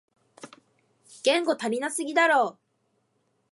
[1.21, 2.57] 言語足りなすぎだろ